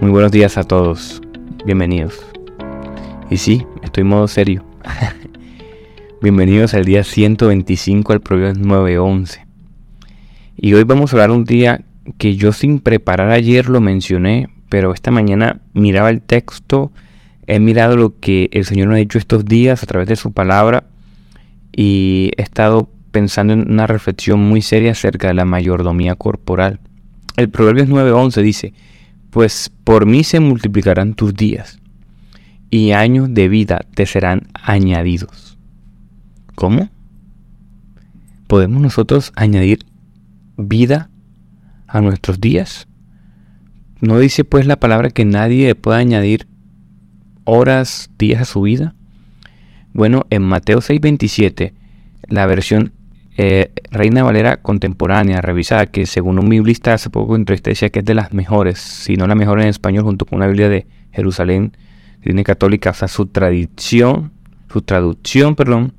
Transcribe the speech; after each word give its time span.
Muy 0.00 0.12
buenos 0.12 0.30
días 0.30 0.56
a 0.56 0.62
todos. 0.62 1.20
Bienvenidos. 1.64 2.24
Y 3.30 3.36
sí, 3.38 3.66
estoy 3.82 4.02
en 4.02 4.06
modo 4.06 4.28
serio. 4.28 4.64
Bienvenidos 6.22 6.72
al 6.74 6.84
día 6.84 7.02
125 7.02 8.12
al 8.12 8.20
Proverbios 8.20 8.64
9:11. 8.64 9.44
Y 10.56 10.74
hoy 10.74 10.84
vamos 10.84 11.12
a 11.12 11.16
hablar 11.16 11.32
un 11.32 11.44
día 11.44 11.80
que 12.16 12.36
yo 12.36 12.52
sin 12.52 12.78
preparar 12.78 13.32
ayer 13.32 13.68
lo 13.68 13.80
mencioné, 13.80 14.48
pero 14.68 14.94
esta 14.94 15.10
mañana 15.10 15.62
miraba 15.72 16.10
el 16.10 16.22
texto, 16.22 16.92
he 17.48 17.58
mirado 17.58 17.96
lo 17.96 18.20
que 18.20 18.50
el 18.52 18.66
Señor 18.66 18.86
me 18.86 18.94
ha 18.94 18.98
dicho 18.98 19.18
estos 19.18 19.46
días 19.46 19.82
a 19.82 19.86
través 19.86 20.06
de 20.06 20.14
su 20.14 20.30
palabra 20.30 20.84
y 21.76 22.30
he 22.36 22.42
estado 22.42 22.88
pensando 23.10 23.52
en 23.52 23.68
una 23.68 23.88
reflexión 23.88 24.38
muy 24.38 24.62
seria 24.62 24.92
acerca 24.92 25.26
de 25.26 25.34
la 25.34 25.44
mayordomía 25.44 26.14
corporal. 26.14 26.78
El 27.36 27.48
Proverbios 27.48 27.88
9:11 27.88 28.42
dice, 28.42 28.74
pues 29.30 29.70
por 29.84 30.06
mí 30.06 30.24
se 30.24 30.40
multiplicarán 30.40 31.14
tus 31.14 31.34
días 31.34 31.80
y 32.70 32.92
años 32.92 33.32
de 33.32 33.48
vida 33.48 33.80
te 33.94 34.06
serán 34.06 34.48
añadidos. 34.54 35.58
¿Cómo? 36.54 36.90
¿Podemos 38.46 38.82
nosotros 38.82 39.32
añadir 39.36 39.84
vida 40.56 41.10
a 41.86 42.00
nuestros 42.00 42.40
días? 42.40 42.88
¿No 44.00 44.18
dice 44.18 44.44
pues 44.44 44.66
la 44.66 44.80
palabra 44.80 45.10
que 45.10 45.24
nadie 45.24 45.74
puede 45.74 45.98
añadir 45.98 46.46
horas, 47.44 48.10
días 48.18 48.42
a 48.42 48.44
su 48.44 48.62
vida? 48.62 48.94
Bueno, 49.92 50.26
en 50.30 50.42
Mateo 50.42 50.80
6:27, 50.80 51.72
la 52.28 52.46
versión 52.46 52.92
eh, 53.40 53.70
Reina 53.92 54.24
Valera 54.24 54.56
contemporánea, 54.56 55.40
revisada, 55.40 55.86
que 55.86 56.06
según 56.06 56.40
un 56.40 56.48
biblista 56.48 56.94
hace 56.94 57.08
poco 57.08 57.36
entrevisté 57.36 57.70
decía 57.70 57.88
que 57.88 58.00
es 58.00 58.04
de 58.04 58.14
las 58.14 58.32
mejores, 58.32 58.80
si 58.80 59.16
no 59.16 59.28
la 59.28 59.36
mejor 59.36 59.60
en 59.60 59.68
español, 59.68 60.02
junto 60.02 60.26
con 60.26 60.38
una 60.38 60.48
Biblia 60.48 60.68
de 60.68 60.86
Jerusalén, 61.12 61.76
Tiene 62.20 62.42
católica, 62.42 62.90
o 62.90 62.94
sea, 62.94 63.06
su 63.06 63.26
tradición, 63.26 64.32
su 64.72 64.82
traducción, 64.82 65.54
perdón, 65.54 65.92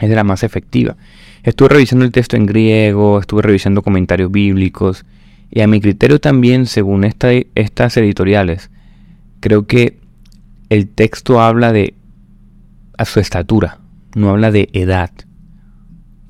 es 0.00 0.08
de 0.08 0.16
la 0.16 0.24
más 0.24 0.42
efectiva. 0.42 0.96
Estuve 1.42 1.68
revisando 1.68 2.06
el 2.06 2.12
texto 2.12 2.34
en 2.38 2.46
griego, 2.46 3.20
estuve 3.20 3.42
revisando 3.42 3.82
comentarios 3.82 4.32
bíblicos, 4.32 5.04
y 5.50 5.60
a 5.60 5.66
mi 5.66 5.82
criterio 5.82 6.18
también, 6.18 6.64
según 6.64 7.04
esta, 7.04 7.28
estas 7.54 7.98
editoriales, 7.98 8.70
creo 9.40 9.66
que 9.66 9.98
el 10.70 10.88
texto 10.88 11.42
habla 11.42 11.74
de 11.74 11.92
a 12.96 13.04
su 13.04 13.20
estatura, 13.20 13.80
no 14.14 14.30
habla 14.30 14.50
de 14.50 14.70
edad 14.72 15.10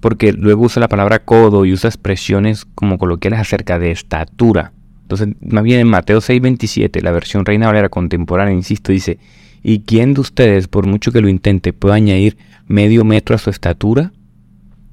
porque 0.05 0.35
luego 0.35 0.65
usa 0.67 0.81
la 0.81 0.89
palabra 0.89 1.25
codo 1.25 1.65
y 1.65 1.73
usa 1.73 1.89
expresiones 1.89 2.67
como 2.67 2.99
coloquiales 2.99 3.41
acerca 3.41 3.79
de 3.79 3.91
estatura. 3.91 4.75
Entonces, 5.01 5.29
más 5.41 5.65
bien 5.65 5.81
en 5.81 5.89
Mateo 5.89 6.21
6:27, 6.21 7.01
la 7.01 7.11
versión 7.11 7.47
Reina 7.47 7.69
Valera 7.69 7.89
contemporánea, 7.89 8.53
insisto, 8.53 8.93
dice, 8.93 9.19
¿y 9.63 9.81
quién 9.81 10.13
de 10.13 10.21
ustedes, 10.21 10.69
por 10.69 10.87
mucho 10.87 11.11
que 11.11 11.23
lo 11.23 11.31
intente, 11.31 11.73
puede 11.73 11.95
añadir 11.95 12.37
medio 12.67 13.03
metro 13.03 13.35
a 13.35 13.39
su 13.39 13.49
estatura? 13.49 14.13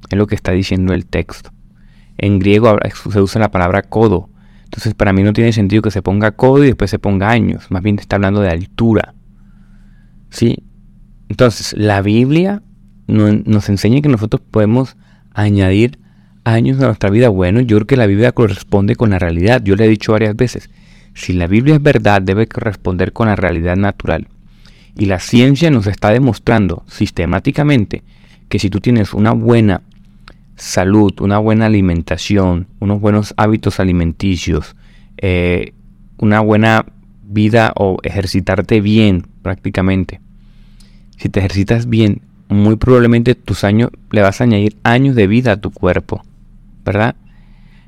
Es 0.09 0.17
lo 0.17 0.27
que 0.27 0.35
está 0.35 0.53
diciendo 0.53 0.93
el 0.93 1.05
texto. 1.05 1.51
En 2.17 2.39
griego 2.39 2.77
se 3.11 3.19
usa 3.19 3.41
la 3.41 3.51
palabra 3.51 3.81
codo. 3.81 4.29
Entonces, 4.63 4.93
para 4.93 5.11
mí 5.11 5.23
no 5.23 5.33
tiene 5.33 5.51
sentido 5.51 5.81
que 5.81 5.91
se 5.91 6.01
ponga 6.01 6.31
codo 6.31 6.63
y 6.63 6.67
después 6.67 6.89
se 6.89 6.99
ponga 6.99 7.29
años. 7.29 7.69
Más 7.69 7.83
bien 7.83 7.99
está 7.99 8.15
hablando 8.15 8.39
de 8.39 8.47
altura. 8.47 9.13
¿Sí? 10.29 10.63
Entonces, 11.27 11.73
la 11.77 12.01
Biblia 12.01 12.63
nos 13.11 13.69
enseña 13.69 14.01
que 14.01 14.09
nosotros 14.09 14.41
podemos 14.49 14.95
añadir 15.33 15.99
años 16.43 16.79
a 16.79 16.87
nuestra 16.87 17.09
vida. 17.09 17.29
Bueno, 17.29 17.61
yo 17.61 17.77
creo 17.77 17.87
que 17.87 17.97
la 17.97 18.07
Biblia 18.07 18.31
corresponde 18.31 18.95
con 18.95 19.11
la 19.11 19.19
realidad. 19.19 19.61
Yo 19.63 19.75
le 19.75 19.85
he 19.85 19.89
dicho 19.89 20.13
varias 20.13 20.35
veces, 20.35 20.69
si 21.13 21.33
la 21.33 21.47
Biblia 21.47 21.75
es 21.75 21.83
verdad, 21.83 22.21
debe 22.21 22.47
corresponder 22.47 23.13
con 23.13 23.27
la 23.27 23.35
realidad 23.35 23.75
natural. 23.75 24.27
Y 24.97 25.05
la 25.05 25.19
ciencia 25.19 25.71
nos 25.71 25.87
está 25.87 26.09
demostrando 26.09 26.83
sistemáticamente 26.87 28.03
que 28.49 28.59
si 28.59 28.69
tú 28.69 28.79
tienes 28.79 29.13
una 29.13 29.31
buena 29.31 29.81
salud, 30.55 31.13
una 31.21 31.37
buena 31.37 31.65
alimentación, 31.65 32.67
unos 32.79 32.99
buenos 32.99 33.33
hábitos 33.37 33.79
alimenticios, 33.79 34.75
eh, 35.17 35.73
una 36.17 36.41
buena 36.41 36.85
vida 37.23 37.71
o 37.75 37.97
ejercitarte 38.03 38.81
bien 38.81 39.25
prácticamente, 39.41 40.19
si 41.17 41.29
te 41.29 41.39
ejercitas 41.39 41.87
bien, 41.87 42.21
muy 42.51 42.75
probablemente 42.75 43.35
tus 43.35 43.63
años 43.63 43.89
le 44.11 44.21
vas 44.21 44.41
a 44.41 44.43
añadir 44.43 44.77
años 44.83 45.15
de 45.15 45.27
vida 45.27 45.53
a 45.53 45.57
tu 45.57 45.71
cuerpo, 45.71 46.23
¿verdad? 46.83 47.15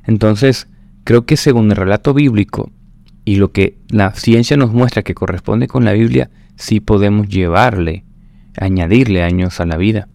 Entonces, 0.05 0.67
creo 1.03 1.25
que 1.25 1.37
según 1.37 1.69
el 1.69 1.77
relato 1.77 2.13
bíblico 2.13 2.71
y 3.25 3.35
lo 3.35 3.51
que 3.51 3.77
la 3.89 4.13
ciencia 4.13 4.57
nos 4.57 4.71
muestra 4.71 5.03
que 5.03 5.15
corresponde 5.15 5.67
con 5.67 5.85
la 5.85 5.93
Biblia, 5.93 6.29
sí 6.55 6.79
podemos 6.79 7.27
llevarle, 7.27 8.03
añadirle 8.57 9.23
años 9.23 9.59
a 9.59 9.65
la 9.65 9.77
vida. 9.77 10.07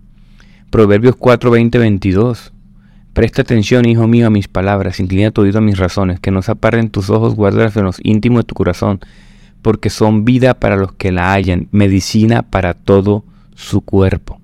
Proverbios 0.71 1.17
4, 1.17 1.51
20, 1.51 1.79
22. 1.79 2.53
Presta 3.13 3.43
atención, 3.43 3.87
hijo 3.87 4.07
mío, 4.07 4.27
a 4.27 4.31
mis 4.31 4.49
palabras, 4.49 5.01
inclina 5.01 5.31
tu 5.31 5.43
oído 5.43 5.59
a 5.59 5.63
mis 5.63 5.79
razones, 5.79 6.21
que 6.21 6.31
no 6.31 6.43
se 6.43 6.53
aparren 6.53 6.91
tus 6.91 7.11
ojos, 7.11 7.35
guárdalas 7.35 7.77
en 7.77 7.85
los 7.85 7.99
íntimos 8.03 8.41
de 8.41 8.45
tu 8.45 8.55
corazón, 8.55 9.01
porque 9.63 9.91
son 9.91 10.25
vida 10.25 10.55
para 10.55 10.77
los 10.77 10.93
que 10.93 11.11
la 11.11 11.33
hallan, 11.33 11.69
medicina 11.73 12.43
para 12.43 12.75
todo 12.75 13.25
su 13.59 13.81
cuerpo. 13.81 14.41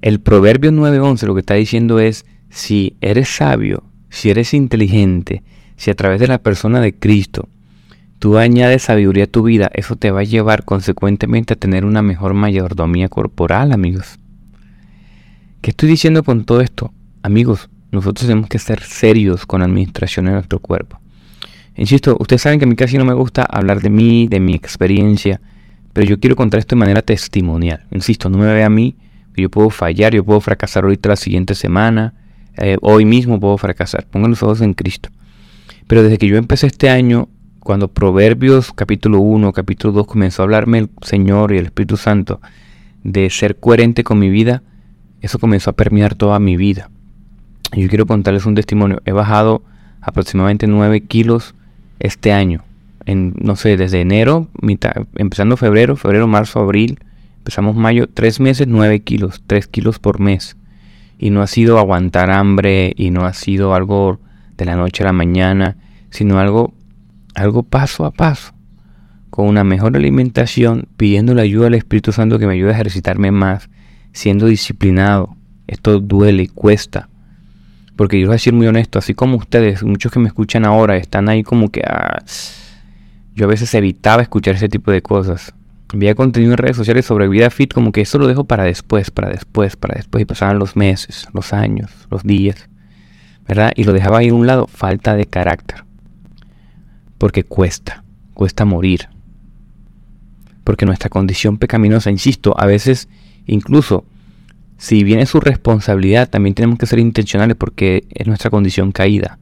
El 0.00 0.20
Proverbio 0.20 0.70
9:11 0.70 1.26
lo 1.26 1.34
que 1.34 1.40
está 1.40 1.54
diciendo 1.54 1.98
es, 1.98 2.24
si 2.50 2.96
eres 3.00 3.28
sabio, 3.28 3.82
si 4.10 4.30
eres 4.30 4.54
inteligente, 4.54 5.42
si 5.76 5.90
a 5.90 5.94
través 5.94 6.20
de 6.20 6.28
la 6.28 6.38
persona 6.38 6.80
de 6.80 6.94
Cristo 6.94 7.48
tú 8.20 8.38
añades 8.38 8.82
sabiduría 8.82 9.24
a 9.24 9.28
tu 9.28 9.42
vida, 9.42 9.70
eso 9.74 9.96
te 9.96 10.12
va 10.12 10.20
a 10.20 10.24
llevar 10.24 10.64
consecuentemente 10.64 11.54
a 11.54 11.56
tener 11.56 11.84
una 11.84 12.00
mejor 12.00 12.34
mayordomía 12.34 13.08
corporal, 13.08 13.72
amigos. 13.72 14.18
¿Qué 15.60 15.70
estoy 15.70 15.88
diciendo 15.88 16.22
con 16.22 16.44
todo 16.44 16.60
esto? 16.60 16.92
Amigos, 17.22 17.68
nosotros 17.90 18.28
tenemos 18.28 18.48
que 18.48 18.60
ser 18.60 18.82
serios 18.82 19.46
con 19.46 19.60
la 19.60 19.66
administración 19.66 20.26
de 20.26 20.32
nuestro 20.32 20.60
cuerpo. 20.60 21.00
Insisto, 21.76 22.16
ustedes 22.20 22.42
saben 22.42 22.60
que 22.60 22.66
a 22.66 22.68
mí 22.68 22.76
casi 22.76 22.98
no 22.98 23.04
me 23.04 23.14
gusta 23.14 23.42
hablar 23.42 23.80
de 23.80 23.90
mí, 23.90 24.28
de 24.28 24.38
mi 24.38 24.54
experiencia, 24.54 25.40
pero 25.92 26.06
yo 26.06 26.20
quiero 26.20 26.36
contar 26.36 26.60
esto 26.60 26.76
de 26.76 26.80
manera 26.80 27.02
testimonial. 27.02 27.84
Insisto, 27.90 28.28
no 28.28 28.38
me 28.38 28.46
ve 28.46 28.64
a 28.64 28.70
mí, 28.70 28.96
yo 29.36 29.50
puedo 29.50 29.70
fallar, 29.70 30.14
yo 30.14 30.24
puedo 30.24 30.40
fracasar 30.40 30.84
ahorita 30.84 31.08
la 31.08 31.16
siguiente 31.16 31.54
semana, 31.54 32.14
eh, 32.56 32.76
hoy 32.80 33.04
mismo 33.04 33.38
puedo 33.38 33.56
fracasar. 33.58 34.06
Pongan 34.06 34.30
los 34.30 34.42
ojos 34.42 34.60
en 34.60 34.74
Cristo. 34.74 35.10
Pero 35.86 36.02
desde 36.02 36.18
que 36.18 36.26
yo 36.26 36.36
empecé 36.36 36.66
este 36.66 36.90
año, 36.90 37.28
cuando 37.60 37.88
Proverbios 37.88 38.72
capítulo 38.72 39.20
1, 39.20 39.52
capítulo 39.52 39.92
2 39.92 40.06
comenzó 40.06 40.42
a 40.42 40.44
hablarme 40.44 40.78
el 40.78 40.90
Señor 41.02 41.52
y 41.52 41.58
el 41.58 41.66
Espíritu 41.66 41.96
Santo 41.96 42.40
de 43.04 43.30
ser 43.30 43.56
coherente 43.56 44.04
con 44.04 44.18
mi 44.18 44.28
vida, 44.28 44.62
eso 45.20 45.38
comenzó 45.38 45.70
a 45.70 45.74
permear 45.74 46.14
toda 46.14 46.38
mi 46.38 46.56
vida. 46.56 46.90
Y 47.72 47.82
yo 47.82 47.88
quiero 47.88 48.06
contarles 48.06 48.46
un 48.46 48.54
testimonio. 48.54 49.00
He 49.04 49.12
bajado 49.12 49.62
aproximadamente 50.00 50.66
9 50.66 51.02
kilos 51.02 51.54
este 52.00 52.32
año 52.32 52.64
en, 53.08 53.32
no 53.40 53.56
sé, 53.56 53.78
desde 53.78 54.02
enero, 54.02 54.48
empezando 55.16 55.56
febrero, 55.56 55.96
febrero, 55.96 56.26
marzo, 56.26 56.60
abril, 56.60 56.98
empezamos 57.38 57.74
mayo, 57.74 58.06
tres 58.06 58.38
meses, 58.38 58.68
nueve 58.68 59.00
kilos, 59.00 59.42
tres 59.46 59.66
kilos 59.66 59.98
por 59.98 60.20
mes. 60.20 60.58
Y 61.18 61.30
no 61.30 61.40
ha 61.40 61.46
sido 61.46 61.78
aguantar 61.78 62.30
hambre 62.30 62.92
y 62.96 63.10
no 63.10 63.24
ha 63.24 63.32
sido 63.32 63.74
algo 63.74 64.20
de 64.58 64.66
la 64.66 64.76
noche 64.76 65.04
a 65.04 65.06
la 65.06 65.14
mañana, 65.14 65.78
sino 66.10 66.38
algo, 66.38 66.74
algo 67.34 67.62
paso 67.62 68.04
a 68.04 68.10
paso, 68.10 68.52
con 69.30 69.48
una 69.48 69.64
mejor 69.64 69.96
alimentación, 69.96 70.86
pidiendo 70.98 71.34
la 71.34 71.42
ayuda 71.42 71.68
al 71.68 71.74
Espíritu 71.74 72.12
Santo 72.12 72.38
que 72.38 72.46
me 72.46 72.52
ayude 72.52 72.72
a 72.72 72.74
ejercitarme 72.74 73.30
más, 73.30 73.70
siendo 74.12 74.44
disciplinado. 74.44 75.34
Esto 75.66 75.98
duele 75.98 76.42
y 76.42 76.48
cuesta. 76.48 77.08
Porque 77.96 78.20
yo 78.20 78.26
voy 78.26 78.34
a 78.34 78.36
decir 78.36 78.52
muy 78.52 78.66
honesto, 78.66 78.98
así 78.98 79.14
como 79.14 79.38
ustedes, 79.38 79.82
muchos 79.82 80.12
que 80.12 80.18
me 80.18 80.28
escuchan 80.28 80.66
ahora, 80.66 80.98
están 80.98 81.30
ahí 81.30 81.42
como 81.42 81.70
que... 81.70 81.80
Ah, 81.86 82.22
yo 83.38 83.44
a 83.44 83.48
veces 83.48 83.72
evitaba 83.74 84.20
escuchar 84.20 84.56
ese 84.56 84.68
tipo 84.68 84.90
de 84.90 85.00
cosas. 85.00 85.54
Veía 85.94 86.16
contenido 86.16 86.52
en 86.52 86.58
redes 86.58 86.76
sociales 86.76 87.06
sobre 87.06 87.28
vida 87.28 87.50
fit 87.50 87.72
como 87.72 87.92
que 87.92 88.00
eso 88.00 88.18
lo 88.18 88.26
dejo 88.26 88.42
para 88.42 88.64
después, 88.64 89.12
para 89.12 89.30
después, 89.30 89.76
para 89.76 89.94
después. 89.94 90.22
Y 90.22 90.24
pasaban 90.24 90.58
los 90.58 90.74
meses, 90.74 91.28
los 91.32 91.52
años, 91.52 91.88
los 92.10 92.24
días. 92.24 92.68
¿Verdad? 93.46 93.72
Y 93.76 93.84
lo 93.84 93.92
dejaba 93.92 94.18
ahí 94.18 94.30
a 94.30 94.34
un 94.34 94.48
lado. 94.48 94.66
Falta 94.66 95.14
de 95.14 95.26
carácter. 95.26 95.84
Porque 97.16 97.44
cuesta, 97.44 98.02
cuesta 98.34 98.64
morir. 98.64 99.08
Porque 100.64 100.84
nuestra 100.84 101.08
condición 101.08 101.58
pecaminosa, 101.58 102.10
insisto, 102.10 102.58
a 102.58 102.66
veces 102.66 103.08
incluso 103.46 104.04
si 104.78 105.04
viene 105.04 105.26
su 105.26 105.38
responsabilidad, 105.38 106.28
también 106.28 106.56
tenemos 106.56 106.76
que 106.80 106.86
ser 106.86 106.98
intencionales 106.98 107.56
porque 107.56 108.04
es 108.10 108.26
nuestra 108.26 108.50
condición 108.50 108.90
caída. 108.90 109.38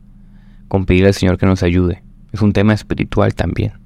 Con 0.69 0.85
pedirle 0.85 1.09
al 1.09 1.15
Señor 1.15 1.39
que 1.39 1.47
nos 1.47 1.63
ayude. 1.63 2.03
Es 2.31 2.43
un 2.43 2.53
tema 2.53 2.75
espiritual 2.75 3.35
también. 3.35 3.86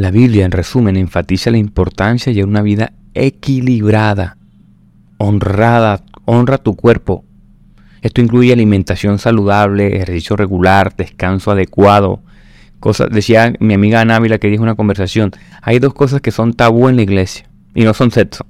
La 0.00 0.10
Biblia, 0.10 0.46
en 0.46 0.50
resumen, 0.50 0.96
enfatiza 0.96 1.50
la 1.50 1.58
importancia 1.58 2.32
de 2.32 2.42
una 2.42 2.62
vida 2.62 2.94
equilibrada, 3.12 4.38
honrada, 5.18 6.06
honra 6.24 6.56
tu 6.56 6.74
cuerpo. 6.74 7.22
Esto 8.00 8.22
incluye 8.22 8.50
alimentación 8.50 9.18
saludable, 9.18 9.94
ejercicio 9.96 10.36
regular, 10.36 10.96
descanso 10.96 11.50
adecuado, 11.50 12.22
decía 13.10 13.52
mi 13.60 13.74
amiga 13.74 14.00
Anávila 14.00 14.38
que 14.38 14.48
dijo 14.48 14.62
una 14.62 14.74
conversación, 14.74 15.32
hay 15.60 15.80
dos 15.80 15.92
cosas 15.92 16.22
que 16.22 16.30
son 16.30 16.54
tabú 16.54 16.88
en 16.88 16.96
la 16.96 17.02
iglesia 17.02 17.50
y 17.74 17.84
no 17.84 17.92
son 17.92 18.10
sexo. 18.10 18.46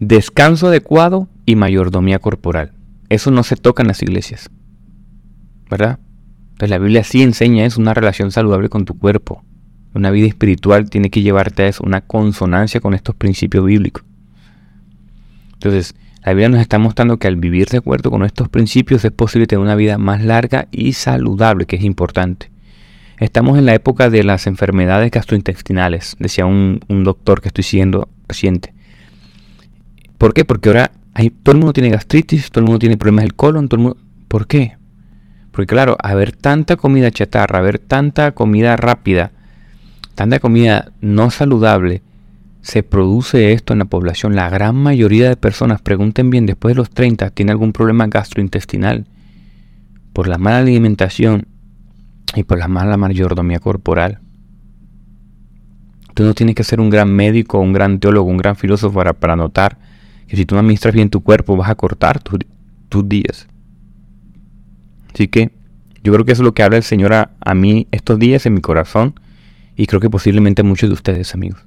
Descanso 0.00 0.66
adecuado 0.66 1.28
y 1.44 1.54
mayordomía 1.54 2.18
corporal. 2.18 2.72
Eso 3.08 3.30
no 3.30 3.44
se 3.44 3.54
toca 3.54 3.84
en 3.84 3.86
las 3.86 4.02
iglesias. 4.02 4.50
¿Verdad? 5.70 6.00
Entonces 6.54 6.70
la 6.70 6.78
Biblia 6.78 7.04
sí 7.04 7.22
enseña 7.22 7.66
es 7.66 7.76
una 7.76 7.94
relación 7.94 8.32
saludable 8.32 8.68
con 8.68 8.84
tu 8.84 8.98
cuerpo. 8.98 9.44
Una 9.96 10.10
vida 10.10 10.26
espiritual 10.26 10.90
tiene 10.90 11.08
que 11.08 11.22
llevarte 11.22 11.62
a 11.62 11.68
eso, 11.68 11.82
una 11.82 12.02
consonancia 12.02 12.80
con 12.80 12.92
estos 12.92 13.14
principios 13.14 13.64
bíblicos. 13.64 14.04
Entonces, 15.54 15.94
la 16.22 16.32
Biblia 16.32 16.50
nos 16.50 16.60
está 16.60 16.78
mostrando 16.78 17.16
que 17.16 17.28
al 17.28 17.36
vivir 17.36 17.68
de 17.68 17.78
acuerdo 17.78 18.10
con 18.10 18.22
estos 18.22 18.50
principios 18.50 19.06
es 19.06 19.10
posible 19.10 19.46
tener 19.46 19.64
una 19.64 19.74
vida 19.74 19.96
más 19.96 20.22
larga 20.22 20.68
y 20.70 20.92
saludable, 20.92 21.64
que 21.64 21.76
es 21.76 21.82
importante. 21.82 22.50
Estamos 23.18 23.56
en 23.58 23.64
la 23.64 23.74
época 23.74 24.10
de 24.10 24.22
las 24.22 24.46
enfermedades 24.46 25.10
gastrointestinales, 25.10 26.16
decía 26.18 26.44
un, 26.44 26.78
doctor 26.88 27.40
que 27.40 27.48
estoy 27.48 27.64
siguiendo 27.64 28.10
reciente. 28.28 28.74
¿Por 30.18 30.34
qué? 30.34 30.44
Porque 30.44 30.68
ahora 30.68 30.90
hay, 31.14 31.30
todo 31.30 31.54
el 31.54 31.58
mundo 31.60 31.72
tiene 31.72 31.88
gastritis, 31.88 32.50
todo 32.50 32.60
el 32.60 32.66
mundo 32.66 32.80
tiene 32.80 32.98
problemas 32.98 33.22
del 33.22 33.34
colon, 33.34 33.70
todo 33.70 33.78
el 33.78 33.82
mundo... 33.84 33.98
¿Por 34.28 34.46
qué? 34.46 34.76
Porque 35.52 35.68
claro, 35.68 35.96
haber 36.02 36.32
tanta 36.32 36.76
comida 36.76 37.10
chatarra, 37.10 37.60
haber 37.60 37.78
tanta 37.78 38.32
comida 38.32 38.76
rápida, 38.76 39.32
tanta 40.16 40.40
comida 40.40 40.90
no 41.00 41.30
saludable, 41.30 42.02
se 42.62 42.82
produce 42.82 43.52
esto 43.52 43.74
en 43.74 43.78
la 43.78 43.84
población. 43.84 44.34
La 44.34 44.48
gran 44.50 44.74
mayoría 44.74 45.28
de 45.28 45.36
personas, 45.36 45.80
pregunten 45.82 46.30
bien, 46.30 46.46
después 46.46 46.74
de 46.74 46.78
los 46.78 46.90
30, 46.90 47.30
tiene 47.30 47.52
algún 47.52 47.72
problema 47.72 48.08
gastrointestinal 48.08 49.06
por 50.12 50.26
la 50.26 50.38
mala 50.38 50.58
alimentación 50.58 51.46
y 52.34 52.42
por 52.42 52.58
la 52.58 52.66
mala 52.66 52.96
mayordomía 52.96 53.60
corporal. 53.60 54.18
Tú 56.14 56.24
no 56.24 56.34
tienes 56.34 56.54
que 56.54 56.64
ser 56.64 56.80
un 56.80 56.90
gran 56.90 57.14
médico, 57.14 57.60
un 57.60 57.74
gran 57.74 58.00
teólogo, 58.00 58.28
un 58.28 58.38
gran 58.38 58.56
filósofo 58.56 58.96
para, 58.96 59.12
para 59.12 59.36
notar 59.36 59.78
que 60.26 60.36
si 60.36 60.46
tú 60.46 60.56
administras 60.56 60.94
bien 60.94 61.10
tu 61.10 61.22
cuerpo 61.22 61.56
vas 61.56 61.70
a 61.70 61.74
cortar 61.74 62.20
tus 62.20 63.08
días. 63.08 63.46
Así 65.12 65.28
que 65.28 65.52
yo 66.02 66.12
creo 66.12 66.24
que 66.24 66.32
eso 66.32 66.42
es 66.42 66.46
lo 66.46 66.54
que 66.54 66.62
habla 66.62 66.78
el 66.78 66.82
Señor 66.82 67.12
a, 67.12 67.30
a 67.38 67.54
mí 67.54 67.86
estos 67.90 68.18
días 68.18 68.46
en 68.46 68.54
mi 68.54 68.60
corazón 68.62 69.14
y 69.76 69.86
creo 69.86 70.00
que 70.00 70.10
posiblemente 70.10 70.62
muchos 70.62 70.88
de 70.88 70.94
ustedes, 70.94 71.34
amigos. 71.34 71.60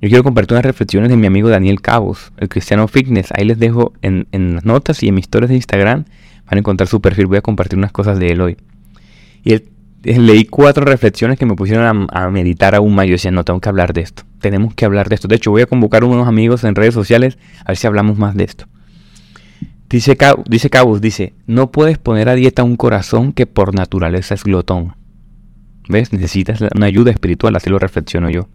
Yo 0.00 0.08
quiero 0.08 0.24
compartir 0.24 0.54
unas 0.54 0.66
reflexiones 0.66 1.08
de 1.08 1.16
mi 1.16 1.26
amigo 1.26 1.48
Daniel 1.48 1.80
Cabos, 1.80 2.32
el 2.36 2.48
Cristiano 2.48 2.88
Fitness. 2.88 3.32
Ahí 3.32 3.44
les 3.44 3.58
dejo 3.58 3.94
en, 4.02 4.26
las 4.32 4.64
notas 4.64 5.02
y 5.02 5.08
en 5.08 5.14
mis 5.14 5.22
historias 5.22 5.48
de 5.48 5.54
Instagram. 5.54 6.04
Van 6.44 6.56
a 6.56 6.58
encontrar 6.58 6.88
su 6.88 7.00
perfil. 7.00 7.26
Voy 7.26 7.38
a 7.38 7.42
compartir 7.42 7.78
unas 7.78 7.92
cosas 7.92 8.18
de 8.18 8.28
él 8.28 8.40
hoy. 8.42 8.56
Y 9.44 9.54
leí 10.02 10.44
cuatro 10.44 10.84
reflexiones 10.84 11.38
que 11.38 11.46
me 11.46 11.54
pusieron 11.54 12.08
a, 12.12 12.28
meditar 12.28 12.74
aún 12.74 12.94
más. 12.94 13.06
Yo 13.06 13.12
decía, 13.12 13.30
no, 13.30 13.44
tengo 13.44 13.60
que 13.60 13.68
hablar 13.70 13.94
de 13.94 14.02
esto. 14.02 14.24
Tenemos 14.40 14.74
que 14.74 14.84
hablar 14.84 15.08
de 15.08 15.14
esto. 15.14 15.28
De 15.28 15.36
hecho, 15.36 15.50
voy 15.50 15.62
a 15.62 15.66
convocar 15.66 16.02
a 16.02 16.06
unos 16.06 16.28
amigos 16.28 16.64
en 16.64 16.74
redes 16.74 16.92
sociales 16.92 17.38
a 17.64 17.68
ver 17.68 17.76
si 17.78 17.86
hablamos 17.86 18.18
más 18.18 18.34
de 18.34 18.44
esto. 18.44 18.66
Dice, 19.88 20.18
dice 20.46 20.70
Cabos, 20.70 21.00
dice, 21.00 21.32
no 21.46 21.70
puedes 21.70 21.96
poner 21.96 22.28
a 22.28 22.34
dieta 22.34 22.64
un 22.64 22.76
corazón 22.76 23.32
que 23.32 23.46
por 23.46 23.74
naturaleza 23.74 24.34
es 24.34 24.44
glotón. 24.44 24.96
¿Ves? 25.88 26.12
Necesitas 26.12 26.60
una 26.74 26.86
ayuda 26.86 27.10
espiritual, 27.10 27.56
así 27.56 27.70
lo 27.70 27.78
reflexiono 27.78 28.30
yo. 28.30 28.48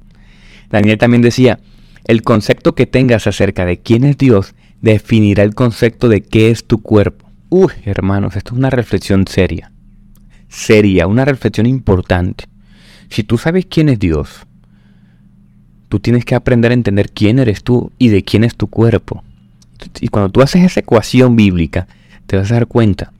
Daniel 0.69 0.97
también 0.97 1.21
decía, 1.21 1.59
el 2.05 2.23
concepto 2.23 2.75
que 2.75 2.87
tengas 2.87 3.27
acerca 3.27 3.65
de 3.65 3.79
quién 3.79 4.03
es 4.03 4.17
Dios 4.17 4.55
definirá 4.81 5.43
el 5.43 5.55
concepto 5.55 6.09
de 6.09 6.21
qué 6.21 6.49
es 6.49 6.65
tu 6.65 6.81
cuerpo. 6.81 7.29
Uy, 7.49 7.71
hermanos, 7.85 8.35
esto 8.35 8.53
es 8.53 8.59
una 8.59 8.69
reflexión 8.69 9.27
seria. 9.27 9.71
Seria, 10.47 11.07
una 11.07 11.25
reflexión 11.25 11.67
importante. 11.67 12.45
Si 13.09 13.23
tú 13.23 13.37
sabes 13.37 13.65
quién 13.67 13.89
es 13.89 13.99
Dios, 13.99 14.45
tú 15.89 15.99
tienes 15.99 16.25
que 16.25 16.35
aprender 16.35 16.71
a 16.71 16.75
entender 16.75 17.11
quién 17.11 17.39
eres 17.39 17.63
tú 17.63 17.91
y 17.97 18.09
de 18.09 18.23
quién 18.23 18.43
es 18.43 18.55
tu 18.55 18.67
cuerpo. 18.67 19.23
Y 19.99 20.07
cuando 20.07 20.29
tú 20.29 20.41
haces 20.41 20.63
esa 20.63 20.79
ecuación 20.79 21.35
bíblica, 21.35 21.87
te 22.27 22.37
vas 22.37 22.51
a 22.51 22.55
dar 22.55 22.67
cuenta 22.67 23.11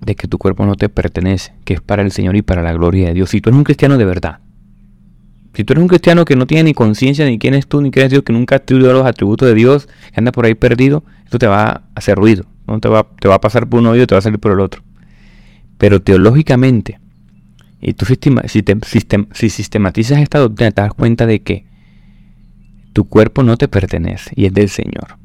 de 0.00 0.14
que 0.14 0.28
tu 0.28 0.38
cuerpo 0.38 0.66
no 0.66 0.74
te 0.76 0.88
pertenece, 0.88 1.54
que 1.64 1.74
es 1.74 1.80
para 1.80 2.02
el 2.02 2.12
Señor 2.12 2.36
y 2.36 2.42
para 2.42 2.62
la 2.62 2.72
gloria 2.72 3.08
de 3.08 3.14
Dios. 3.14 3.30
Si 3.30 3.40
tú 3.40 3.50
eres 3.50 3.58
un 3.58 3.64
cristiano 3.64 3.98
de 3.98 4.04
verdad, 4.04 4.40
si 5.54 5.64
tú 5.64 5.72
eres 5.72 5.82
un 5.82 5.88
cristiano 5.88 6.24
que 6.24 6.36
no 6.36 6.46
tiene 6.46 6.64
ni 6.64 6.74
conciencia 6.74 7.24
ni 7.24 7.38
quién 7.38 7.54
es 7.54 7.66
tú, 7.66 7.80
ni 7.80 7.90
quién 7.90 8.06
es 8.06 8.10
Dios, 8.10 8.22
que 8.22 8.32
nunca 8.32 8.56
ha 8.56 8.58
atribuido 8.58 8.92
los 8.92 9.06
atributos 9.06 9.48
de 9.48 9.54
Dios, 9.54 9.86
que 9.86 10.20
anda 10.20 10.32
por 10.32 10.44
ahí 10.44 10.54
perdido, 10.54 11.02
esto 11.24 11.38
te 11.38 11.46
va 11.46 11.68
a 11.68 11.82
hacer 11.94 12.18
ruido. 12.18 12.44
¿no? 12.66 12.78
Te, 12.78 12.88
va, 12.88 13.06
te 13.18 13.26
va 13.26 13.36
a 13.36 13.40
pasar 13.40 13.66
por 13.66 13.80
un 13.80 13.86
oído 13.86 14.04
y 14.04 14.06
te 14.06 14.14
va 14.14 14.18
a 14.18 14.22
salir 14.22 14.38
por 14.38 14.52
el 14.52 14.60
otro. 14.60 14.82
Pero 15.78 16.02
teológicamente, 16.02 17.00
y 17.80 17.94
tú 17.94 18.04
si, 18.04 18.18
si 19.32 19.50
sistematizas 19.50 20.18
esta 20.18 20.38
doctrina, 20.38 20.70
te 20.72 20.82
das 20.82 20.92
cuenta 20.92 21.26
de 21.26 21.40
que 21.40 21.64
tu 22.92 23.08
cuerpo 23.08 23.42
no 23.42 23.56
te 23.56 23.68
pertenece 23.68 24.32
y 24.36 24.46
es 24.46 24.54
del 24.54 24.68
Señor. 24.68 25.18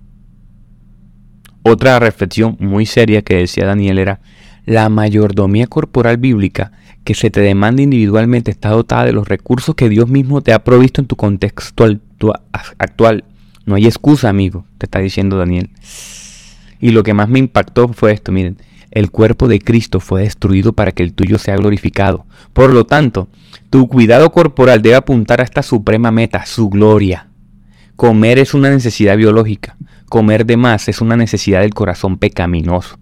Otra 1.64 2.00
reflexión 2.00 2.58
muy 2.60 2.86
seria 2.86 3.22
que 3.22 3.36
decía 3.36 3.66
Daniel 3.66 4.00
era, 4.00 4.20
la 4.66 4.90
mayordomía 4.90 5.68
corporal 5.68 6.18
bíblica 6.18 6.72
que 7.04 7.16
se 7.16 7.32
te 7.32 7.42
demanda 7.42 7.82
individualmente 7.82 8.52
está 8.52 8.70
dotada 8.70 9.06
de 9.06 9.14
los 9.14 9.28
recursos 9.28 9.76
que 9.76 9.90
Dios 9.90 10.08
mismo 10.08 10.42
te 10.42 10.54
ha 10.54 10.64
provisto 10.64 11.02
en 11.02 11.08
tu 11.08 11.16
contexto 11.16 11.86
actual. 12.78 13.24
No 13.66 13.76
hay 13.76 13.86
excusa, 13.86 14.30
amigo, 14.30 14.66
te 14.78 14.86
está 14.86 15.00
diciendo 15.00 15.38
Daniel. 15.38 15.70
Y 16.80 16.92
lo 16.92 17.04
que 17.04 17.14
más 17.14 17.30
me 17.30 17.40
impactó 17.40 17.88
fue 17.90 18.12
esto, 18.12 18.32
miren, 18.32 18.58
el 18.92 19.10
cuerpo 19.10 19.48
de 19.48 19.60
Cristo 19.60 20.00
fue 20.00 20.24
destruido 20.24 20.74
para 20.74 20.92
que 20.92 21.04
el 21.04 21.14
tuyo 21.14 21.38
sea 21.38 21.56
glorificado. 21.56 22.26
Por 22.54 22.74
lo 22.74 22.86
tanto, 22.86 23.30
tu 23.70 23.88
cuidado 23.88 24.32
corporal 24.32 24.82
debe 24.82 24.96
apuntar 24.96 25.42
a 25.42 25.44
esta 25.44 25.64
suprema 25.64 26.12
meta, 26.12 26.46
su 26.46 26.70
gloria. 26.70 27.30
Comer 27.96 28.40
es 28.40 28.54
una 28.54 28.70
necesidad 28.70 29.16
biológica. 29.16 29.78
Comer 30.10 30.46
de 30.46 30.58
más 30.58 30.90
es 30.90 31.02
una 31.02 31.16
necesidad 31.16 31.62
del 31.62 31.74
corazón 31.74 32.18
pecaminoso. 32.18 32.98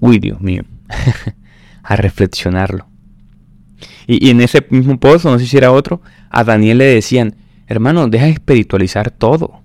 Uy, 0.00 0.18
Dios 0.18 0.40
mío. 0.40 0.62
a 1.88 1.96
reflexionarlo. 1.96 2.86
Y, 4.06 4.30
en 4.30 4.40
ese 4.40 4.64
mismo 4.70 4.98
post, 5.00 5.24
no 5.24 5.38
sé 5.38 5.46
si 5.46 5.56
era 5.56 5.72
otro, 5.72 6.02
a 6.30 6.44
Daniel 6.44 6.78
le 6.78 6.84
decían, 6.84 7.36
hermano, 7.66 8.08
deja 8.08 8.26
de 8.26 8.32
espiritualizar 8.32 9.10
todo. 9.10 9.62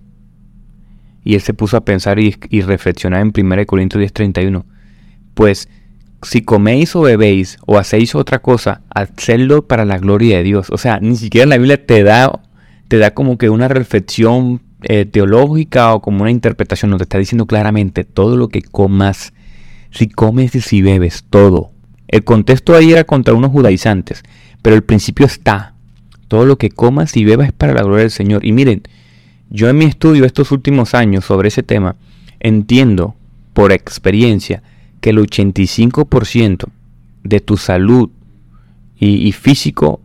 Y 1.24 1.36
él 1.36 1.42
se 1.42 1.54
puso 1.54 1.78
a 1.78 1.86
pensar 1.86 2.20
y, 2.20 2.32
reflexionar 2.62 3.22
en 3.22 3.34
1 3.36 3.66
Corintios 3.66 4.02
10:31. 4.02 4.66
Pues 5.34 5.70
si 6.22 6.42
coméis 6.42 6.96
o 6.96 7.02
bebéis 7.02 7.58
o 7.66 7.78
hacéis 7.78 8.16
otra 8.16 8.40
cosa, 8.40 8.82
hacedlo 8.90 9.68
para 9.68 9.84
la 9.84 9.98
gloria 9.98 10.38
de 10.38 10.44
Dios. 10.44 10.70
O 10.70 10.78
sea, 10.78 11.00
ni 11.00 11.18
siquiera 11.18 11.48
la 11.48 11.58
Biblia 11.58 11.86
te 11.86 12.04
da, 12.04 12.42
te 12.88 12.98
da 12.98 13.14
como 13.14 13.38
que 13.38 13.50
una 13.50 13.68
reflexión 13.68 14.62
eh, 14.84 15.06
teológica 15.06 15.94
o 15.94 16.02
como 16.02 16.22
una 16.22 16.32
interpretación. 16.32 16.92
No 16.92 16.98
te 16.98 17.04
está 17.04 17.18
diciendo 17.18 17.46
claramente 17.48 18.04
todo 18.04 18.38
lo 18.38 18.48
que 18.48 18.62
comas 18.62 19.34
si 19.94 20.10
comes 20.10 20.56
y 20.56 20.62
si 20.62 20.82
bebes, 20.82 21.24
todo. 21.30 21.72
El 22.08 22.24
contexto 22.24 22.76
ahí 22.76 22.92
era 22.92 23.04
contra 23.04 23.34
unos 23.34 23.52
judaizantes, 23.52 24.24
pero 24.62 24.76
el 24.76 24.84
principio 24.84 25.26
está. 25.26 25.74
Todo 26.28 26.46
lo 26.46 26.58
que 26.58 26.70
comas 26.70 27.16
y 27.16 27.24
bebas 27.26 27.48
es 27.48 27.54
para 27.54 27.74
la 27.74 27.84
gloria 27.84 28.02
del 28.02 28.12
Señor. 28.12 28.46
Y 28.46 28.52
miren, 28.52 28.84
yo 29.50 29.70
en 29.70 29.78
mi 29.78 29.86
estudio 29.86 30.26
estos 30.26 30.52
últimos 30.52 30.96
años 30.96 31.26
sobre 31.26 31.50
ese 31.50 31.64
tema, 31.64 31.96
entiendo 32.40 33.16
por 33.54 33.72
experiencia 33.72 34.64
que 35.00 35.12
el 35.12 35.20
85% 35.20 36.66
de 37.24 37.40
tu 37.40 37.58
salud 37.58 38.10
y, 39.00 39.32
físico 39.34 40.02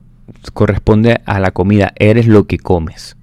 corresponde 0.53 1.21
a 1.25 1.39
la 1.41 1.53
comida. 1.53 1.93
Eres 1.97 2.27
lo 2.27 2.47
que 2.47 2.59
comes. 2.59 3.17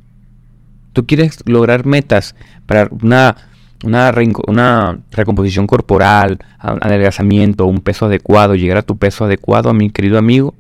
Tú 0.93 1.05
quieres 1.05 1.43
lograr 1.45 1.86
metas 1.86 2.36
para 2.65 2.89
una 2.89 3.36
una, 3.84 4.13
una 4.48 5.00
recomposición 5.12 5.67
corporal, 5.67 6.39
adelgazamiento, 6.60 7.65
un 7.65 7.79
peso 7.79 8.05
adecuado, 8.05 8.55
llegar 8.55 8.77
a 8.77 8.82
tu 8.84 8.98
peso 8.98 9.25
adecuado, 9.25 9.74
mi 9.74 9.89
querido 9.89 10.17
amigo, 10.17 10.55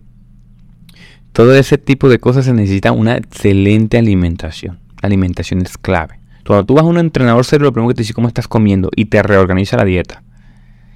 todo 1.31 1.53
ese 1.55 1.77
tipo 1.77 2.07
de 2.09 2.19
cosas 2.19 2.45
se 2.45 2.53
necesita 2.53 2.91
una 2.91 3.17
excelente 3.17 3.97
alimentación. 3.97 4.79
Alimentación 5.01 5.61
es 5.61 5.77
clave. 5.77 6.19
Cuando 6.45 6.65
tú 6.65 6.75
vas 6.75 6.83
a 6.83 6.87
un 6.87 6.97
entrenador 6.97 7.43
serio, 7.43 7.65
lo 7.65 7.73
primero 7.73 7.89
que 7.89 7.95
te 7.95 8.01
dice 8.03 8.13
cómo 8.13 8.27
estás 8.27 8.47
comiendo 8.47 8.89
y 8.95 9.05
te 9.05 9.21
reorganiza 9.21 9.77
la 9.77 9.83
dieta. 9.83 10.23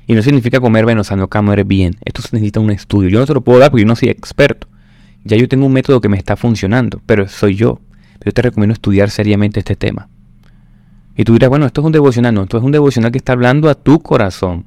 Y 0.07 0.13
no 0.13 0.21
significa 0.21 0.59
comer 0.59 0.85
bien, 0.85 0.99
o 0.99 1.15
no 1.15 1.27
comer 1.27 1.65
bien. 1.65 1.97
Esto 2.05 2.21
se 2.21 2.29
necesita 2.33 2.59
un 2.59 2.71
estudio. 2.71 3.09
Yo 3.09 3.19
no 3.19 3.25
te 3.25 3.33
lo 3.33 3.41
puedo 3.41 3.59
dar 3.59 3.69
porque 3.69 3.81
yo 3.83 3.87
no 3.87 3.95
soy 3.95 4.09
experto. 4.09 4.67
Ya 5.23 5.35
yo 5.35 5.47
tengo 5.47 5.65
un 5.65 5.73
método 5.73 6.01
que 6.01 6.09
me 6.09 6.17
está 6.17 6.35
funcionando, 6.37 7.01
pero 7.05 7.27
soy 7.27 7.55
yo. 7.55 7.81
Yo 8.23 8.31
te 8.31 8.41
recomiendo 8.41 8.73
estudiar 8.73 9.09
seriamente 9.09 9.59
este 9.59 9.75
tema. 9.75 10.07
Y 11.19 11.25
tú 11.25 11.33
dirás, 11.33 11.49
bueno, 11.49 11.65
esto 11.65 11.81
es 11.81 11.85
un 11.85 11.91
devocional. 11.91 12.33
No, 12.33 12.43
esto 12.43 12.57
es 12.57 12.63
un 12.63 12.71
devocional 12.71 13.11
que 13.11 13.17
está 13.17 13.33
hablando 13.33 13.69
a 13.69 13.75
tu 13.75 13.99
corazón, 13.99 14.63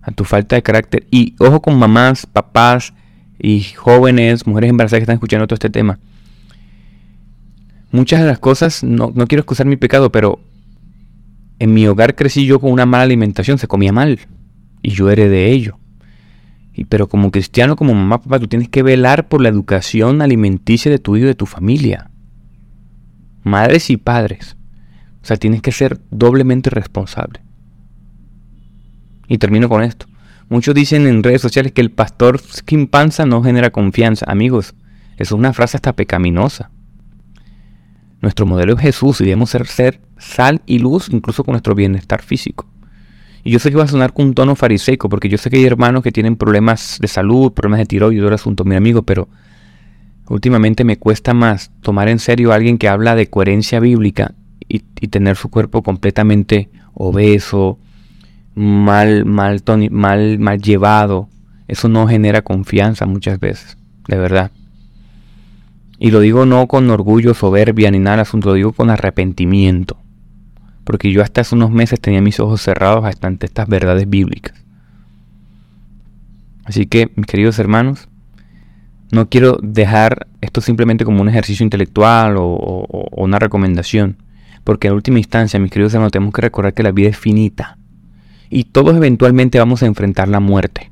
a 0.00 0.10
tu 0.10 0.24
falta 0.24 0.56
de 0.56 0.62
carácter. 0.62 1.06
Y 1.10 1.34
ojo 1.38 1.60
con 1.60 1.78
mamás, 1.78 2.24
papás 2.24 2.94
y 3.38 3.60
jóvenes, 3.60 4.46
mujeres 4.46 4.70
embarazadas 4.70 5.00
que 5.00 5.02
están 5.02 5.16
escuchando 5.16 5.46
todo 5.46 5.56
este 5.56 5.68
tema. 5.68 5.98
Muchas 7.92 8.22
de 8.22 8.26
las 8.26 8.38
cosas, 8.38 8.82
no, 8.82 9.12
no 9.14 9.26
quiero 9.26 9.40
excusar 9.40 9.66
mi 9.66 9.76
pecado, 9.76 10.10
pero 10.10 10.40
en 11.58 11.74
mi 11.74 11.86
hogar 11.86 12.14
crecí 12.14 12.46
yo 12.46 12.58
con 12.58 12.72
una 12.72 12.86
mala 12.86 13.02
alimentación, 13.02 13.58
se 13.58 13.68
comía 13.68 13.92
mal. 13.92 14.20
Y 14.80 14.92
yo 14.92 15.10
heredé 15.10 15.28
de 15.28 15.50
ello. 15.50 15.78
Y, 16.72 16.86
pero 16.86 17.06
como 17.06 17.30
cristiano, 17.30 17.76
como 17.76 17.92
mamá, 17.92 18.22
papá, 18.22 18.40
tú 18.40 18.48
tienes 18.48 18.70
que 18.70 18.82
velar 18.82 19.28
por 19.28 19.42
la 19.42 19.50
educación 19.50 20.22
alimenticia 20.22 20.90
de 20.90 20.98
tu 20.98 21.16
hijo 21.16 21.26
y 21.26 21.28
de 21.28 21.34
tu 21.34 21.44
familia. 21.44 22.10
Madres 23.42 23.90
y 23.90 23.98
padres. 23.98 24.54
Sea, 25.28 25.36
tienes 25.36 25.60
que 25.60 25.72
ser 25.72 26.00
doblemente 26.10 26.70
responsable. 26.70 27.42
Y 29.26 29.36
termino 29.36 29.68
con 29.68 29.82
esto. 29.82 30.06
Muchos 30.48 30.74
dicen 30.74 31.06
en 31.06 31.22
redes 31.22 31.42
sociales 31.42 31.72
que 31.72 31.82
el 31.82 31.90
pastor 31.90 32.40
skin 32.40 32.86
panza 32.86 33.26
no 33.26 33.42
genera 33.42 33.68
confianza. 33.68 34.24
Amigos, 34.26 34.74
eso 35.18 35.34
es 35.34 35.38
una 35.38 35.52
frase 35.52 35.76
hasta 35.76 35.92
pecaminosa. 35.92 36.70
Nuestro 38.22 38.46
modelo 38.46 38.72
es 38.72 38.80
Jesús 38.80 39.20
y 39.20 39.24
debemos 39.24 39.50
ser, 39.50 39.66
ser 39.66 40.00
sal 40.16 40.62
y 40.64 40.78
luz 40.78 41.10
incluso 41.10 41.44
con 41.44 41.52
nuestro 41.52 41.74
bienestar 41.74 42.22
físico. 42.22 42.66
Y 43.44 43.50
yo 43.50 43.58
sé 43.58 43.68
que 43.68 43.76
va 43.76 43.84
a 43.84 43.88
sonar 43.88 44.14
con 44.14 44.28
un 44.28 44.34
tono 44.34 44.56
fariseico, 44.56 45.10
porque 45.10 45.28
yo 45.28 45.36
sé 45.36 45.50
que 45.50 45.58
hay 45.58 45.66
hermanos 45.66 46.02
que 46.02 46.10
tienen 46.10 46.36
problemas 46.36 46.96
de 47.02 47.08
salud, 47.08 47.52
problemas 47.52 47.80
de 47.80 47.84
tiroides, 47.84 48.20
todo 48.20 48.28
el 48.28 48.34
asunto, 48.34 48.64
mi 48.64 48.76
amigo, 48.76 49.02
pero 49.02 49.28
últimamente 50.26 50.84
me 50.84 50.96
cuesta 50.96 51.34
más 51.34 51.70
tomar 51.82 52.08
en 52.08 52.18
serio 52.18 52.50
a 52.50 52.54
alguien 52.54 52.78
que 52.78 52.88
habla 52.88 53.14
de 53.14 53.28
coherencia 53.28 53.78
bíblica 53.78 54.34
y, 54.68 54.80
tener 55.08 55.36
su 55.36 55.48
cuerpo 55.48 55.82
completamente 55.82 56.68
obeso, 56.94 57.78
mal, 58.54 59.24
mal, 59.24 59.62
mal, 59.90 60.38
mal 60.38 60.60
llevado. 60.60 61.28
Eso 61.66 61.88
no 61.88 62.06
genera 62.06 62.42
confianza 62.42 63.06
muchas 63.06 63.40
veces, 63.40 63.76
de 64.06 64.18
verdad. 64.18 64.50
Y 65.98 66.10
lo 66.10 66.20
digo 66.20 66.46
no 66.46 66.66
con 66.68 66.88
orgullo, 66.90 67.34
soberbia 67.34 67.90
ni 67.90 67.98
nada, 67.98 68.24
lo 68.32 68.54
digo 68.54 68.72
con 68.72 68.90
arrepentimiento. 68.90 69.96
Porque 70.84 71.10
yo 71.10 71.22
hasta 71.22 71.40
hace 71.40 71.54
unos 71.54 71.70
meses 71.70 72.00
tenía 72.00 72.22
mis 72.22 72.40
ojos 72.40 72.62
cerrados 72.62 73.04
ante 73.20 73.46
estas 73.46 73.68
verdades 73.68 74.08
bíblicas. 74.08 74.54
Así 76.64 76.86
que, 76.86 77.10
mis 77.16 77.26
queridos 77.26 77.58
hermanos, 77.58 78.08
no 79.10 79.28
quiero 79.28 79.58
dejar 79.62 80.26
esto 80.40 80.60
simplemente 80.60 81.04
como 81.04 81.22
un 81.22 81.28
ejercicio 81.28 81.64
intelectual 81.64 82.36
o, 82.36 82.44
o 82.44 83.24
una 83.24 83.38
recomendación. 83.38 84.16
Porque 84.68 84.88
en 84.88 84.92
última 84.92 85.16
instancia, 85.16 85.58
mis 85.58 85.70
queridos 85.70 85.94
hermanos, 85.94 86.12
tenemos 86.12 86.34
que 86.34 86.42
recordar 86.42 86.74
que 86.74 86.82
la 86.82 86.92
vida 86.92 87.08
es 87.08 87.16
finita. 87.16 87.78
Y 88.50 88.64
todos 88.64 88.94
eventualmente 88.94 89.58
vamos 89.58 89.82
a 89.82 89.86
enfrentar 89.86 90.28
la 90.28 90.40
muerte. 90.40 90.90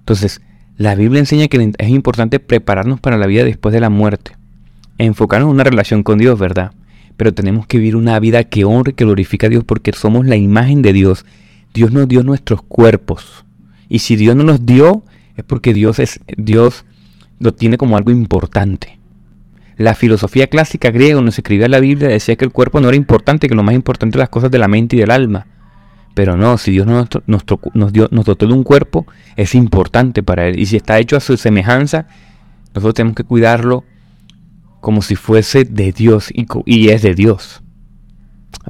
Entonces, 0.00 0.42
la 0.76 0.94
Biblia 0.94 1.20
enseña 1.20 1.48
que 1.48 1.72
es 1.78 1.88
importante 1.88 2.40
prepararnos 2.40 3.00
para 3.00 3.16
la 3.16 3.26
vida 3.26 3.42
después 3.42 3.72
de 3.72 3.80
la 3.80 3.88
muerte. 3.88 4.32
Enfocarnos 4.98 5.46
en 5.46 5.54
una 5.54 5.64
relación 5.64 6.02
con 6.02 6.18
Dios, 6.18 6.38
¿verdad? 6.38 6.72
Pero 7.16 7.32
tenemos 7.32 7.66
que 7.66 7.78
vivir 7.78 7.96
una 7.96 8.20
vida 8.20 8.44
que 8.44 8.66
honre, 8.66 8.92
que 8.92 9.06
glorifica 9.06 9.46
a 9.46 9.50
Dios 9.50 9.64
porque 9.64 9.94
somos 9.94 10.26
la 10.26 10.36
imagen 10.36 10.82
de 10.82 10.92
Dios. 10.92 11.24
Dios 11.72 11.90
nos 11.90 12.06
dio 12.06 12.22
nuestros 12.22 12.60
cuerpos. 12.60 13.46
Y 13.88 14.00
si 14.00 14.14
Dios 14.16 14.36
no 14.36 14.44
nos 14.44 14.66
dio, 14.66 15.04
es 15.38 15.44
porque 15.44 15.72
Dios 15.72 15.98
es 15.98 16.20
Dios 16.36 16.84
lo 17.38 17.54
tiene 17.54 17.78
como 17.78 17.96
algo 17.96 18.10
importante. 18.10 18.98
La 19.76 19.94
filosofía 19.94 20.46
clásica 20.48 20.90
griega 20.90 21.16
donde 21.16 21.32
se 21.32 21.40
escribía 21.40 21.68
la 21.68 21.80
Biblia 21.80 22.08
decía 22.08 22.36
que 22.36 22.44
el 22.44 22.52
cuerpo 22.52 22.80
no 22.80 22.88
era 22.88 22.96
importante, 22.96 23.48
que 23.48 23.54
lo 23.54 23.62
más 23.62 23.74
importante 23.74 24.16
eran 24.16 24.24
las 24.24 24.28
cosas 24.28 24.50
de 24.50 24.58
la 24.58 24.68
mente 24.68 24.96
y 24.96 25.00
del 25.00 25.10
alma. 25.10 25.46
Pero 26.14 26.36
no, 26.36 26.58
si 26.58 26.72
Dios 26.72 26.86
nos, 26.86 27.08
nos, 27.26 27.92
dio, 27.92 28.08
nos 28.10 28.24
dotó 28.26 28.46
de 28.46 28.52
un 28.52 28.64
cuerpo, 28.64 29.06
es 29.36 29.54
importante 29.54 30.22
para 30.22 30.46
Él. 30.46 30.58
Y 30.58 30.66
si 30.66 30.76
está 30.76 30.98
hecho 30.98 31.16
a 31.16 31.20
su 31.20 31.36
semejanza, 31.36 32.06
nosotros 32.74 32.94
tenemos 32.94 33.16
que 33.16 33.24
cuidarlo 33.24 33.84
como 34.80 35.00
si 35.00 35.16
fuese 35.16 35.64
de 35.64 35.92
Dios 35.92 36.30
y, 36.32 36.46
y 36.66 36.88
es 36.90 37.02
de 37.02 37.14
Dios. 37.14 37.62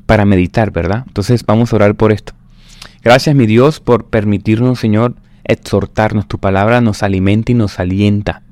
Para 0.06 0.24
meditar, 0.24 0.70
¿verdad? 0.70 1.04
Entonces 1.06 1.44
vamos 1.44 1.72
a 1.72 1.76
orar 1.76 1.96
por 1.96 2.12
esto. 2.12 2.32
Gracias, 3.02 3.34
mi 3.34 3.46
Dios, 3.46 3.80
por 3.80 4.06
permitirnos, 4.06 4.78
Señor, 4.78 5.16
exhortarnos. 5.44 6.28
Tu 6.28 6.38
palabra 6.38 6.80
nos 6.80 7.02
alimenta 7.02 7.50
y 7.50 7.56
nos 7.56 7.80
alienta. 7.80 8.42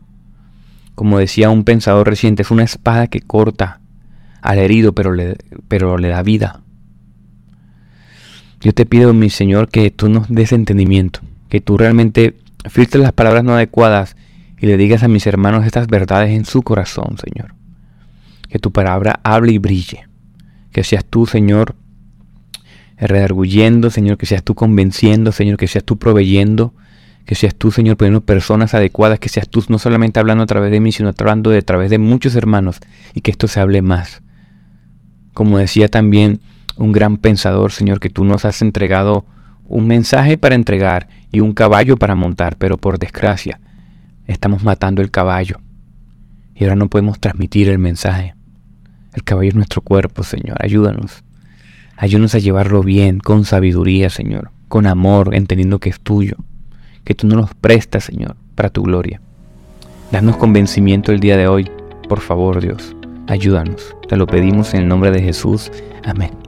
Como 1.01 1.19
decía 1.19 1.49
un 1.49 1.65
pensador 1.65 2.07
reciente, 2.07 2.43
es 2.43 2.51
una 2.51 2.63
espada 2.63 3.07
que 3.07 3.23
corta 3.23 3.81
al 4.43 4.59
herido, 4.59 4.95
pero 4.95 5.15
le, 5.15 5.39
pero 5.67 5.97
le 5.97 6.09
da 6.09 6.23
vida. 6.23 6.61
Yo 8.61 8.75
te 8.75 8.85
pido, 8.85 9.15
mi 9.15 9.31
Señor, 9.31 9.71
que 9.71 9.91
tú 9.91 10.11
nos 10.11 10.29
des 10.29 10.53
entendimiento, 10.53 11.21
que 11.49 11.63
tú 11.63 11.79
realmente 11.79 12.37
filtres 12.69 13.03
las 13.03 13.15
palabras 13.15 13.45
no 13.45 13.55
adecuadas 13.55 14.15
y 14.59 14.67
le 14.67 14.77
digas 14.77 15.03
a 15.03 15.09
mis 15.09 15.27
hermanos 15.27 15.65
estas 15.65 15.87
verdades 15.87 16.37
en 16.37 16.45
su 16.45 16.61
corazón, 16.61 17.17
Señor. 17.17 17.55
Que 18.51 18.59
tu 18.59 18.71
palabra 18.71 19.21
hable 19.23 19.53
y 19.53 19.59
brille. 19.59 20.07
Que 20.71 20.85
seas 20.85 21.07
tú, 21.07 21.25
Señor, 21.25 21.77
redarguyendo, 22.99 23.89
Señor, 23.89 24.19
que 24.19 24.27
seas 24.27 24.45
tú 24.45 24.55
convenciendo, 24.55 25.33
Señor, 25.33 25.57
que 25.57 25.67
seas 25.67 25.83
tú 25.83 25.99
proveyendo, 25.99 26.75
que 27.31 27.37
seas 27.37 27.55
tú, 27.55 27.71
Señor, 27.71 27.97
poniendo 27.97 28.23
personas 28.23 28.75
adecuadas, 28.75 29.21
que 29.21 29.29
seas 29.29 29.49
tú 29.49 29.63
no 29.69 29.79
solamente 29.79 30.19
hablando 30.19 30.43
a 30.43 30.49
través 30.49 30.73
de 30.73 30.81
mí, 30.81 30.91
sino 30.91 31.13
hablando 31.17 31.51
de, 31.51 31.59
a 31.59 31.63
través 31.63 31.89
de 31.89 31.99
muchos 31.99 32.35
hermanos 32.35 32.81
y 33.15 33.21
que 33.21 33.31
esto 33.31 33.47
se 33.47 33.61
hable 33.61 33.83
más. 33.83 34.21
Como 35.33 35.59
decía 35.59 35.87
también 35.87 36.41
un 36.77 36.91
gran 36.91 37.19
pensador, 37.19 37.71
Señor, 37.71 38.01
que 38.01 38.11
tú 38.11 38.25
nos 38.25 38.45
has 38.45 38.63
entregado 38.63 39.25
un 39.69 39.87
mensaje 39.87 40.39
para 40.39 40.57
entregar 40.57 41.07
y 41.31 41.39
un 41.39 41.53
caballo 41.53 41.97
para 41.97 42.17
montar, 42.17 42.57
pero 42.57 42.79
por 42.79 42.99
desgracia 42.99 43.61
estamos 44.27 44.65
matando 44.65 45.01
el 45.01 45.13
caballo 45.13 45.61
y 46.57 46.65
ahora 46.65 46.75
no 46.75 46.89
podemos 46.89 47.21
transmitir 47.21 47.69
el 47.69 47.79
mensaje. 47.79 48.35
El 49.15 49.23
caballo 49.23 49.51
es 49.51 49.55
nuestro 49.55 49.83
cuerpo, 49.83 50.25
Señor, 50.25 50.57
ayúdanos. 50.59 51.23
Ayúdanos 51.97 52.35
a 52.35 52.41
llevarlo 52.41 52.83
bien, 52.83 53.21
con 53.21 53.45
sabiduría, 53.45 54.11
Señor, 54.11 54.51
con 54.67 54.89
amor, 54.89 55.33
entendiendo 55.33 55.79
que 55.79 55.91
es 55.91 56.01
tuyo, 56.01 56.35
que 57.05 57.15
tú 57.15 57.27
nos 57.27 57.37
lo 57.37 57.49
prestas, 57.61 58.05
Señor, 58.05 58.37
para 58.55 58.71
tu 58.71 58.83
gloria. 58.83 59.21
Danos 60.11 60.37
convencimiento 60.37 61.13
el 61.13 61.21
día 61.21 61.37
de 61.37 61.49
hoy, 61.49 61.71
por 62.09 62.21
favor, 62.21 62.61
Dios. 62.61 62.97
Ayúdanos. 63.29 63.95
Te 64.09 64.17
lo 64.17 64.27
pedimos 64.27 64.75
en 64.75 64.83
el 64.83 64.89
nombre 64.89 65.13
de 65.13 65.23
Jesús. 65.23 65.71
Amén. 66.05 66.40